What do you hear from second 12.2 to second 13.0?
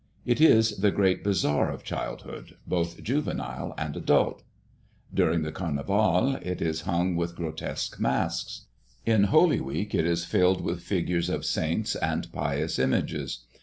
pious